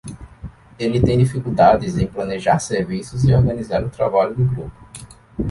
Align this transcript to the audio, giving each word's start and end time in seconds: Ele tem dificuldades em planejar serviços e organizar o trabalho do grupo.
Ele 0.79 0.99
tem 0.99 1.15
dificuldades 1.19 1.95
em 1.95 2.07
planejar 2.07 2.57
serviços 2.57 3.23
e 3.23 3.35
organizar 3.35 3.83
o 3.83 3.89
trabalho 3.91 4.33
do 4.33 4.43
grupo. 4.43 4.71